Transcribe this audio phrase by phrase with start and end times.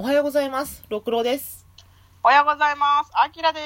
[0.00, 0.84] おはようございます。
[0.90, 1.66] 六郎です。
[2.22, 3.10] おはようございます。
[3.14, 3.58] あきらで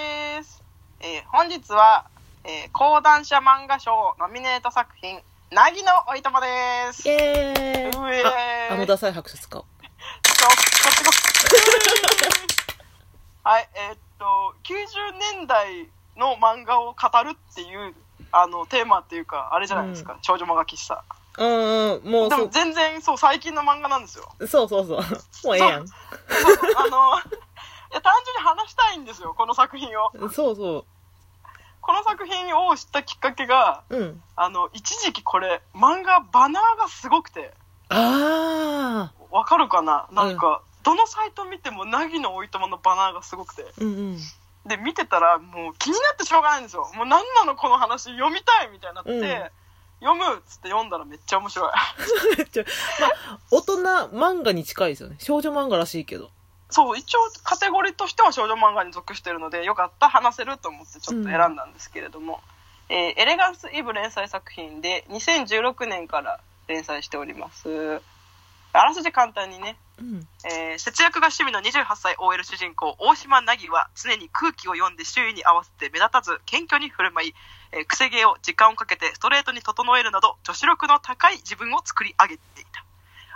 [0.42, 0.62] す。
[0.98, 2.06] えー本日は、
[2.44, 6.46] えー講談社漫画賞ノミネート作品、なぎのおいとまで
[6.94, 7.06] す。
[7.06, 8.26] イエーイー
[8.70, 9.64] あ、あのダサい拍手使おう。
[13.44, 14.24] はい、えーっと、
[14.64, 15.86] 90年代
[16.16, 17.94] の漫画を語るっていう、
[18.32, 21.04] あの、テーマっていうか、あれじゃないですか、少女漫画喫茶。
[21.38, 24.28] うんうん、もうそでも全然、そう、最近の漫画なんですよ。
[24.38, 24.98] う、そうそうそう。
[24.98, 25.88] もうええやん。
[25.88, 25.98] そう
[26.76, 30.12] あの、いや、単純に話したいんですよ、この作品を。
[30.30, 30.84] そうそ
[31.80, 33.96] この作品を知ったきっかけが、う。
[33.96, 34.22] うん。
[34.36, 37.54] あの、一時期これ、漫画、バナーがすごくて、
[37.88, 40.08] あわかるかな？
[40.12, 43.62] なんか、どのサイト見ても、なぎのおいとまのバナーがすごくて。
[43.62, 43.84] ー。
[43.84, 44.18] うんうん。
[44.66, 46.88] で、見てたら、もう気になってしょうがないんですよ。
[46.94, 49.61] もう何なのこの話、読みたいみたいになって、うん
[50.02, 51.72] 読むっつって読んだらめっちゃ面白い。
[52.50, 52.64] ちょ
[53.00, 55.16] まあ、大人漫画に近いですよね。
[55.20, 56.30] 少女漫画らしいけど。
[56.70, 62.40] そう、一応カテゴリーとしては少女漫画に属してるので、よかった、話せると思ってちょっと選んだんですけれども、
[62.88, 68.00] えーエレガンス・イブ連載作品で、2016年から連載しております。
[68.72, 70.26] あらすじ簡単にね、うん。
[70.44, 77.34] えー節約が趣味の28歳 OL 主人公大島凪は常に空気を読んで周囲に合わせて目立たず謙虚に振る舞い、
[77.72, 82.84] えー癖毛を時間をかけてストレートに整えるなど女子力の高い自分を作り上げていた。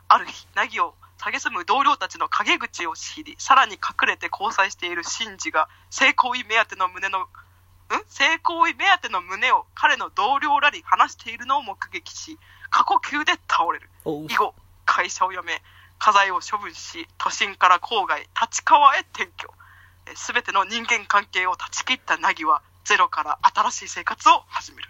[0.09, 7.27] ある日凪を蔑む同僚たちの陰口を知りさらに隠れて交際しているシンジが性行為目当ての胸のん？
[8.09, 12.39] 性行為目当ての胸を彼の同僚らに話しているのを目撃し
[12.71, 13.91] 過呼吸で倒れる。
[14.05, 14.37] 以。
[14.37, 15.63] 後会社を辞め
[15.99, 19.51] 家財を処分し都心から郊外立川へ転居。
[20.15, 24.89] すべての人間関係を断ち切った凪はゼロから新しい生活を始める。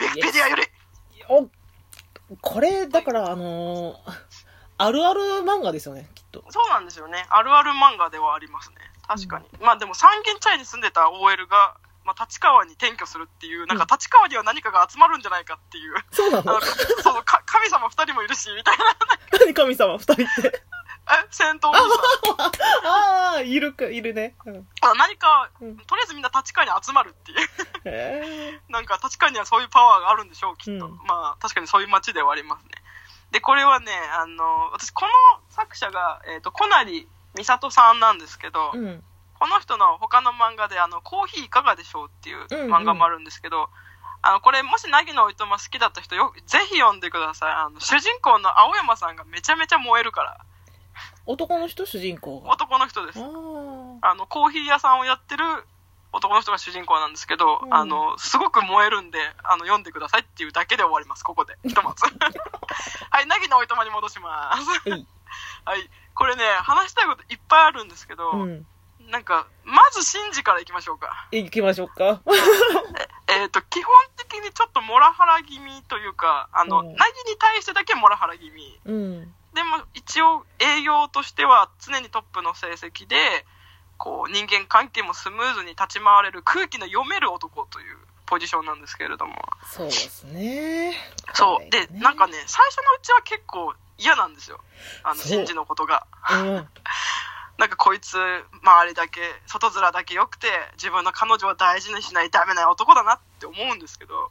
[0.00, 0.62] ウィキペディアより。
[1.28, 1.48] お
[2.42, 3.98] これ、だから、あのー
[4.80, 6.44] あるある漫画ですよね、きっと。
[6.50, 7.26] そうなんですよね。
[7.30, 8.76] あるある漫画ではありますね。
[9.08, 18.84] 確かに、まあでも三軒茶屋に住んでた OL が、まあ、立川に転居するっていうなんか立川には何かが集まるんじゃないかっていう、そうなあののそうか神様二人もいるしみたいな。
[19.40, 20.62] 何神様二人って？
[21.10, 22.48] え戦闘モンスター
[22.84, 24.34] ああ、いるか、いるね。
[24.44, 27.38] うんあ何か、うんとりあえずみんな立川に集まるっていう
[27.84, 30.86] へ なんか確かにはそういうパワーがあるんでしょう、きっと。
[30.86, 32.70] うんまあ確かにそういう街ではありますね。
[33.30, 35.12] で、これはね、あの、私この
[35.50, 39.04] 作者が、えっ、と、小成美里さんなんですけど、ーうん。
[39.38, 43.70] この人の他の漫画で、あの、コーヒーいかがでしょうっていううんうん漫画もあるんですけど、
[44.22, 47.52] あの、これ、もし、凪のおいとま好きだった人よ、ぜひ読んでください。
[47.52, 50.40] あの、主人公の青山さんがめちゃめちゃ燃えるから、
[51.28, 52.50] 男の人、主人公が。
[52.50, 54.14] 男の人ですあ。
[54.14, 55.44] の、コーヒー屋さんをやってる
[56.10, 61.56] 男の人が主人公なんですけど、うんあの、すごく燃えるんで、あの、読んでくださいっていうだけで終わります、ここで。
[61.66, 62.02] ひとまず。
[63.12, 64.88] はい、なぎのおいとまに戻します。
[64.88, 65.06] はい。
[65.66, 65.90] はい。
[66.14, 68.66] これね、話したいこといっぱいあるんですけど、うん。
[69.10, 71.28] なんか、まずシンジからいきましょうか。
[71.30, 72.22] 行きましょうか。
[73.28, 78.80] えっ、と、基本的にちょっとモラハラ気味というか、あの、うんなぎに対してだけモラハラ気味。
[78.86, 79.34] うん。
[79.58, 83.16] でも一応営業としては常にトップの成績で
[83.96, 87.96] こう人間関係もスムーズに立ち回れる空気の読める男という
[88.26, 89.34] ポジションなんですけれども。
[89.66, 90.94] そうですね。
[91.34, 91.70] そう。
[91.70, 94.60] でなんかね最初のうちは結構嫌なんですよ。
[95.02, 95.26] あのそう。
[95.26, 96.06] シンジのことが。
[96.30, 96.68] うん。
[97.58, 98.16] なんかこいつ
[98.62, 104.30] 周りだけ外面だけ良くて自分の彼女を大事にしないとダメな男だなって思うんですけど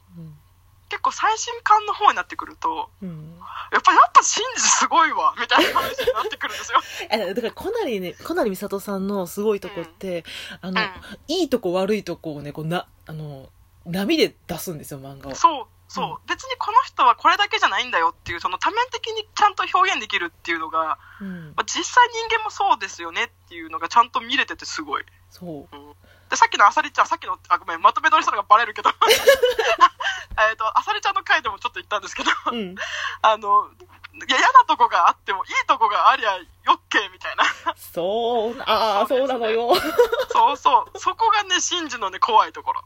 [0.88, 3.38] 結構最新刊の方になってくるとうん。
[3.72, 10.24] やっぱやっぱシンジすごいわみたいな話になってくるんですよ え、だから、小成ね、小成美里さんのすごいとこって、
[10.60, 10.88] あの、うん
[11.28, 13.50] いいとこ悪いとこをね、こうな、あの、
[13.84, 15.34] 波で出すんですよ、漫画を。
[15.34, 16.16] そうそう、うん。
[16.28, 21.52] 別にこの人はこれだけじゃないんだよっていうその多面的にちゃんと表現できるっていうのが、うん。
[21.56, 21.62] ま。
[21.62, 25.04] あ、実際人間もそうですよねっていうのがちゃんと見れててすごい。
[25.30, 25.76] そう。
[26.30, 28.90] でさっきのあさりちゃんさっきのあごめんまとめ撮りしたのがバレるけど。
[30.50, 32.30] えっとあさりちゃんの回でもちょっと言ったんですけど。
[32.52, 32.74] うん。
[33.22, 33.70] あの
[34.14, 36.44] いや嫌なとこがあってもいいとこがありゃよ
[36.74, 37.44] っけみたいな。
[37.76, 39.38] そう、ああ、そううそですね。
[39.38, 39.74] なのよ。
[40.30, 40.98] そうそう。
[40.98, 42.84] そこがねシンジのね怖いところ。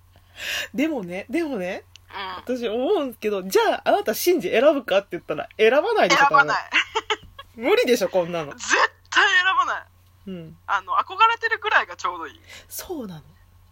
[0.75, 1.92] でもね、でもね、うん
[2.37, 6.63] 私思うんですけど、じゃあ、あなた信じ選ぶかって言ったら、選ばないでしょ、多選ばない
[7.57, 8.53] 分無理でしょ、こんなの。
[8.53, 8.67] 絶
[9.11, 9.83] 対選ばない
[10.27, 10.57] うん。
[10.67, 13.23] あの憧れてるぐらいがちょうどいいそうなの。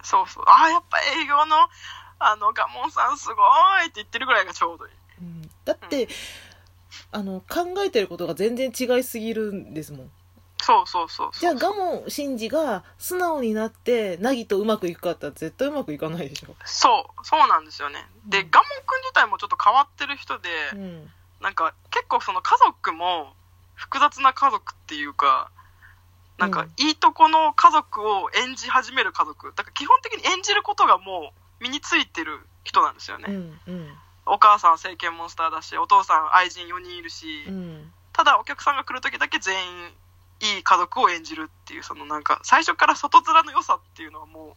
[0.02, 0.44] そうそう。
[0.46, 1.56] ああ、やっぱ営業の、
[2.18, 3.34] あの、ガモンさんすご
[3.84, 4.92] いって言ってるぐらいがちょうどいい。
[5.20, 6.08] うん、だって、
[7.12, 10.10] あの、考えてることが全然違いすぎるんですもん。
[10.70, 11.30] そうそうそう。
[11.32, 16.54] じゃあ、ガモン、シンジが素直になって、ナギとうまくいくかって絶対うまくいかないでしょ。
[16.64, 18.06] そう、そうなんですよね。
[18.26, 21.10] で、ガモン君自体もちょっと変わってる人で、うん。
[21.40, 23.32] なんか結構その家族も
[23.74, 25.50] 複雑な家族っていうか、
[26.38, 29.52] なんかうん、いいとこの家族を演じ始める家族。
[29.56, 33.24] だから基本的に演じることがもう身についてる人なんですよね。
[33.28, 33.88] うんうん
[34.26, 39.92] お母さんは聖剣モンスターだし、お父さん愛人4人いるし、うんただお客さんが来る時だけ全員
[40.40, 44.56] いい家族を演じるっていう、そのなんか、最初から外面の良さっていうのはも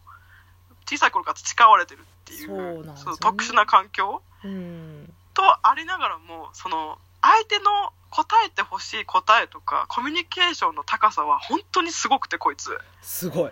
[0.71, 12.77] う、小さい頃から培われてるっていう、ねそう特殊な環境うんとありながらも、その、相手の答えてほしい答えとか、コミュニケーションの高さは本当にすごくて、こいつ。
[13.01, 13.51] すごい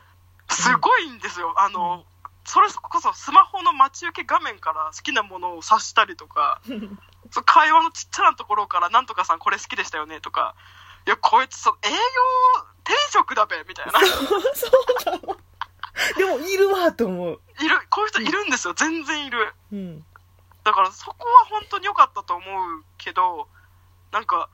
[0.50, 1.54] すごいんですよ。
[1.58, 2.04] あの、
[2.46, 6.62] それこそスマホの待ち受け画面から好きなものを指したりとか、
[7.32, 10.56] そう会話のちっちゃなところから、なんとかさんこれ好きでしたよねとか、
[11.08, 11.96] いや、こいつそう、営業
[12.84, 14.00] 転職だべみたいな。
[14.00, 15.38] いそうなの
[16.18, 18.74] でもいるわと思うる、こういう人いるんですよ。
[18.74, 19.54] 全然いる。
[19.72, 20.06] うん
[20.64, 23.48] だからそこは本当に良かったと思うけど、
[24.12, 24.48] なんか、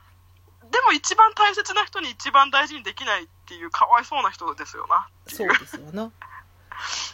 [0.72, 5.10] でも一番大切な人に一番大事にできないっていうかわいそうな人ですよな。
[5.28, 6.12] そうですよな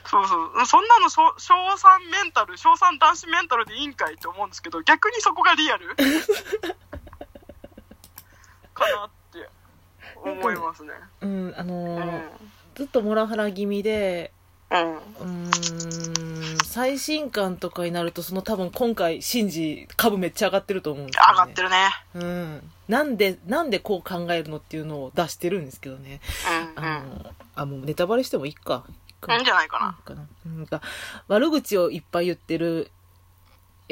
[0.06, 0.65] そうそう。
[0.68, 5.95] そんなの小小3メンタル、小3男子メンタルでいいんかいって思うんですけど、逆にそこがリアル
[8.75, 9.23] かなって
[10.24, 10.92] 思いますね。
[11.22, 12.00] うんあのうん。
[12.00, 12.22] ー
[12.75, 14.31] ずっとモラハラ気味で
[14.72, 14.75] う
[15.25, 15.50] ん。
[16.66, 21.90] 最新刊とかになるとその多分今回シンジ株めっちゃ上がってると思うんですよ、ね、上がってるね。
[22.16, 26.20] うんなんでなんでこう考えるのっていうのを出してるんですけどね
[26.78, 26.84] うん。
[26.84, 28.86] あのあもうネタバレしてもいいか
[29.22, 29.31] うん。
[29.31, 29.98] いいんじゃないかな。
[30.04, 30.81] かななんか
[31.28, 32.90] 悪口をいっぱい言ってる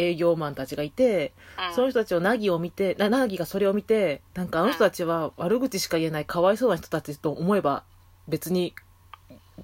[0.01, 1.33] 営業マンたちがいて、
[1.69, 1.75] うん。
[1.75, 7.83] その人たちをナギを見てなナギがそれを見てなんかあの人たちは悪口しか言えないかわいそうな人たちと思えば
[8.27, 8.73] 別に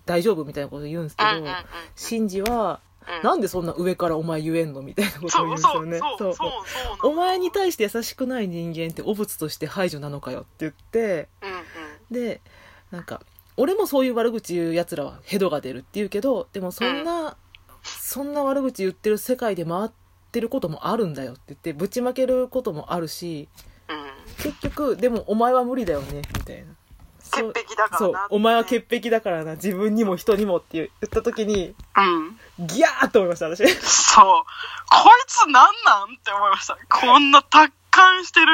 [0.06, 1.54] 大丈夫みたいなこと言うんですけど、うんうんうん。
[1.96, 3.24] シンジはうん。
[3.24, 6.16] なんでそんな上からお前言えんのみたいなことを言そううんですよね。
[6.18, 6.52] そうそう
[7.04, 11.64] お前に対して優しくない人間って汚物として排除なのかよって言って、うんうん。
[12.12, 12.42] で、
[12.92, 13.22] なんか、
[13.56, 17.38] 俺もそういう悪口言う奴らはヘドが出るって言うけど、でもそんな、
[17.84, 19.92] そんな悪口言ってる世界で回っ
[20.32, 23.48] てることもあるんだよって言って、ぶちまけることもあるし、
[23.90, 26.74] うん結局、でもお前は無理だよね、みたいな。
[27.20, 33.68] そう潔癖だからそうな、お前は潔癖だからな、自分にも人にもって言った時に、うんギャーっと思いました、私。
[33.68, 34.44] そう
[34.90, 35.70] こいつなんなんっ
[36.24, 38.54] て思いましたこんな達観してる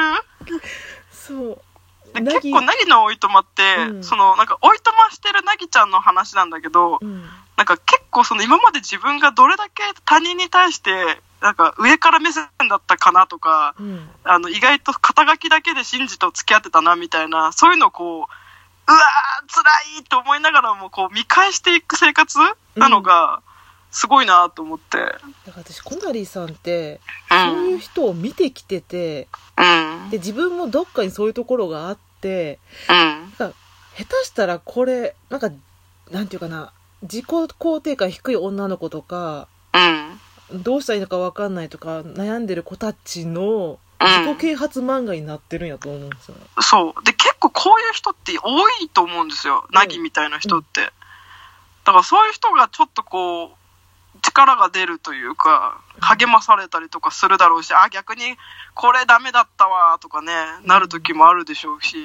[1.10, 1.60] そう。
[2.14, 7.24] 結構ナギのおいとまって、うんそのなんかおいとましてるナギちゃんの話なんだけど、うん。
[7.56, 14.08] なんか結構その今まで自分がどれだけ他人に対してなんか上から目線だったかなとか、うん。
[14.24, 22.38] あの意外と肩書きだけでシンジと付き合ってたなみたいな、そういうのをこう、うわー辛いと思いながらもこう見返していく生活
[22.76, 23.42] なのが
[23.90, 24.96] すごいなと思って。
[24.96, 27.54] だから私、コナリーさんって、うん。
[27.56, 30.10] そういう人を見てきてて、うん。
[30.10, 32.58] で、自分もどっかにそういうところがあって、
[32.88, 32.94] うん。
[32.94, 33.52] なんか
[33.98, 35.50] 下手したらこれ、なんか、
[36.10, 40.20] なんていうかな、自己肯定感低い女の子とか、うん。
[40.52, 46.42] どうしたらいいのかわかんないとか、悩んでる子たちのうん自己啓発漫画になってるんやと思うんですよね。
[46.60, 47.04] そう。
[47.04, 49.66] で、結構こういう人って多いと思うんですよ。
[49.72, 50.92] ナギみたいな人って。
[51.84, 53.48] だからそういう人がちょっとこう、
[54.22, 58.36] 力が出るというか、励まされたりとかするだろうし、あ、逆に
[58.74, 60.32] これダメだったわとかね、
[60.64, 61.96] なる時もあるでしょうし。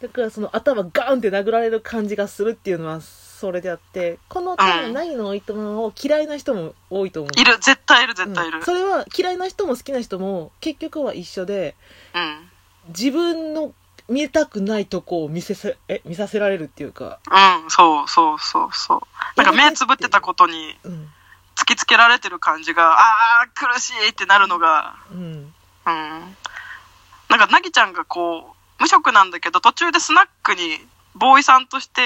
[0.00, 3.00] だからその頭ガーンって殴られる感じがするっていうのは
[3.38, 7.40] それであって、この多分何のいともを嫌いな人も多いと思う。
[7.40, 8.58] いる、絶対いる、絶対いる。
[8.58, 11.76] うんそれは嫌いな人も好きな人も結局は一緒で、
[12.14, 12.48] うん。
[12.88, 13.72] 自分の
[14.08, 19.00] 見たくないとこを見せせ、え、見させられるっていうか、うん、そうそうそうそう。
[19.36, 21.08] なんか目つぶってたことにうん、
[21.54, 25.52] 突きつけられてる感じが、あー、苦しいってなるのが、うん、うん。
[25.84, 30.80] なんか、なぎちゃんがこう、無職なんだけど、途中でスナックに
[31.14, 32.02] ボーイさんとして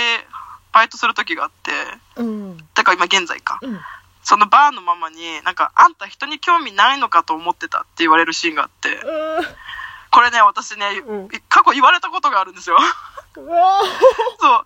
[0.73, 1.71] バイトする時があって、
[2.17, 3.59] うん、だから今現在か。
[3.63, 3.81] うん、
[4.23, 9.01] そのバーのママに、なんか、あんた人に興味ないのかと思ってたって言われるシーンがあって、
[10.11, 12.79] これね、私ね、うん過去言われたことがあるんですよ。
[13.35, 14.65] そう。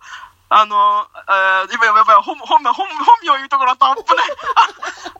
[0.49, 4.21] あの、えー、今やばいやばい、本、本名、本、本名言うところとアップね。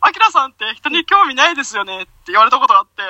[0.01, 3.03] あ、アキラさんって人に興味ないですよねって言われたことがあって。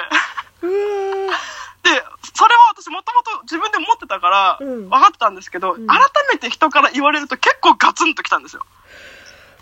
[2.88, 6.00] 私もともと自分で持ってたから、うん分かってたんですけど、うん改
[6.32, 8.64] めて人から言われると結構ガツンときたんですよ。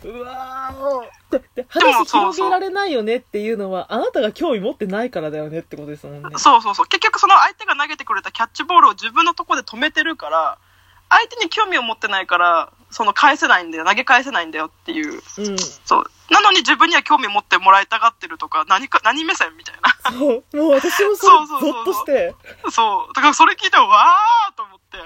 [0.03, 6.29] ーうわーででも話そうそう広げられないよねっていうのは、あなたが興味持ってないからだよねってことですもんね。
[6.37, 6.85] そうそうそう。
[6.85, 10.59] 結局その相手が投げてくれたキャッチボールを自分のとこで止めてるから、
[11.09, 15.13] 相手に興味を持ってないから、その返せないんだよ、投げ返せないんだよっていう。
[15.13, 15.57] うん。
[15.57, 16.11] そう。
[16.31, 20.11] なのに自分には興味持ってもらいたがってるとか、何か、何目線みたいな。
[20.11, 20.57] そう。
[20.57, 22.35] もう私もそうそうそうそうゾッとして。
[22.71, 23.13] そう。
[23.13, 24.97] だからそれ聞いて、わーと思って。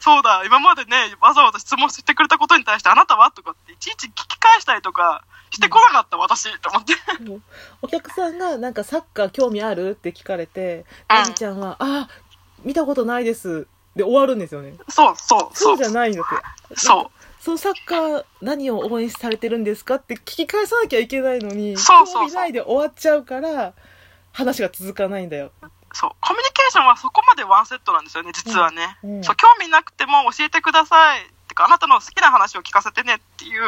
[0.00, 6.94] そうだ、今までね、わざわざ質問してくれたことに対して、あなたはとかって、いちいち聞き返したりとかしてこなかった、私、と思って。
[7.82, 12.08] お客さんがなんかサッカー興味あるって聞かれて、うんなぎちゃんは、あ、
[12.64, 13.66] 見たことないです。
[13.96, 14.74] で終わるんですよね。
[14.88, 16.26] そうそう、そそううじゃないのっ
[16.68, 16.76] て。
[16.76, 17.17] そう。
[17.48, 23.72] そのサッカー何を応援されてるんですかって聞き返さなきゃいけないのに、そうそうないで終わっちゃうから、
[24.32, 25.50] 話が続かないんだよ。
[25.94, 26.10] そう。
[26.20, 28.98] コミュニケーションはそこまでワンセットなんですよね、実はね。
[29.02, 31.20] うんうんそう、興味なくても教えてください。
[31.48, 33.62] てか、あなたの好きな話を聞かせてねっていう、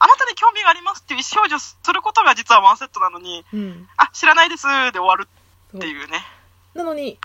[0.00, 3.86] あなたに興味がありますっていう意思表示をすることが実はワンセットなのに、うん。
[3.96, 5.28] あ、知らないですで終わる
[5.76, 6.26] っていうね。
[6.74, 7.16] なのに、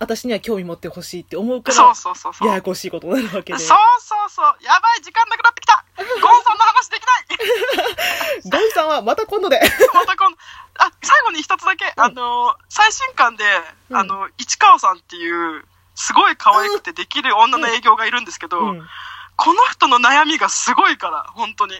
[0.00, 2.48] 私には興味持ってほしいって思うかそうら、そうそうそう。
[2.48, 3.58] ややこしいことになるわけで。
[3.58, 4.46] そうそうそう。
[4.64, 5.84] やばい、時間なくなってきた。
[5.98, 6.06] ゴン
[6.42, 8.48] さんの話できない。
[8.48, 9.60] ガイさんはまた今度で。
[9.92, 10.38] また今度。
[10.78, 13.44] あ、最後に一つだけ、うんあの、最新刊で、
[13.90, 18.88] うんあの、市川さんっていう、すごい可愛くてできる女の営業がいるんですけど、うん。
[19.36, 21.78] この人の悩みがすごいから、本当に。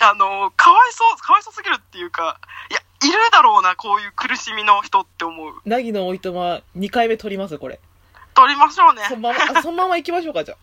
[0.00, 2.38] あの、かわいそう、かわいそうすぎるっていうか、
[2.70, 5.54] いや、いるだろうな、こういう苦しみの人って思う。
[5.64, 7.80] なぎのおいとま2回目取ります、これ。
[8.34, 9.02] 取りましょうね。
[9.08, 10.56] そのまま、あそのまま行きましょうか、じゃ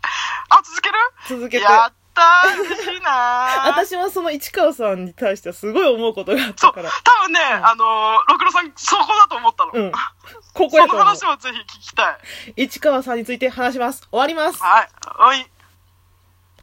[0.50, 0.58] あ。
[0.58, 0.96] あ、続ける？
[1.28, 1.64] 続けて。
[1.64, 3.68] やったー、嬉しいなー。
[3.70, 6.90] 私はその市川さんに対してはすごい思うことがあっそう、たから。
[7.04, 9.72] 多分ね、んあの、ろくろさん、そこだと思ったの。
[9.74, 9.92] うん。
[10.54, 11.06] ここそのやと思う。
[11.06, 12.18] 話をぜひ聞きたい。
[12.56, 14.08] 市川さんについて話します。
[14.10, 14.64] 終わります。
[14.64, 14.90] はい。
[15.20, 15.46] おい。